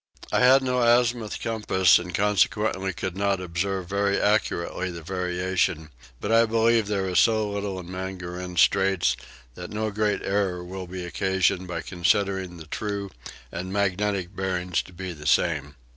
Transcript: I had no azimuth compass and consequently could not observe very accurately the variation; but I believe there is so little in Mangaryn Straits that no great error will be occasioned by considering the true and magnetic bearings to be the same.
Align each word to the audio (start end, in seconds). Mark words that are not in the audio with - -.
I 0.31 0.39
had 0.39 0.63
no 0.63 0.81
azimuth 0.81 1.39
compass 1.39 1.99
and 1.99 2.11
consequently 2.11 2.91
could 2.91 3.15
not 3.15 3.39
observe 3.39 3.85
very 3.87 4.19
accurately 4.19 4.89
the 4.89 5.03
variation; 5.03 5.91
but 6.19 6.31
I 6.31 6.47
believe 6.47 6.87
there 6.87 7.07
is 7.07 7.19
so 7.19 7.47
little 7.47 7.79
in 7.79 7.85
Mangaryn 7.91 8.57
Straits 8.57 9.15
that 9.53 9.69
no 9.69 9.91
great 9.91 10.23
error 10.23 10.63
will 10.63 10.87
be 10.87 11.05
occasioned 11.05 11.67
by 11.67 11.83
considering 11.83 12.57
the 12.57 12.65
true 12.65 13.11
and 13.51 13.71
magnetic 13.71 14.35
bearings 14.35 14.81
to 14.85 14.91
be 14.91 15.13
the 15.13 15.27
same. 15.27 15.75